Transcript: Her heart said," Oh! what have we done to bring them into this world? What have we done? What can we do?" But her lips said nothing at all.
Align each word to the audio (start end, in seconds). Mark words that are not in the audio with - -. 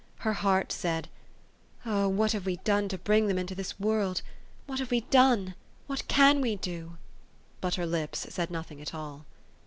Her 0.21 0.33
heart 0.33 0.71
said," 0.71 1.09
Oh! 1.85 2.07
what 2.09 2.31
have 2.31 2.47
we 2.47 2.55
done 2.55 2.87
to 2.89 2.97
bring 2.97 3.27
them 3.27 3.37
into 3.37 3.53
this 3.53 3.79
world? 3.79 4.23
What 4.65 4.79
have 4.79 4.89
we 4.89 5.01
done? 5.01 5.53
What 5.85 6.07
can 6.07 6.41
we 6.41 6.55
do?" 6.55 6.97
But 7.61 7.75
her 7.75 7.85
lips 7.85 8.25
said 8.33 8.49
nothing 8.49 8.81
at 8.81 8.95
all. 8.95 9.27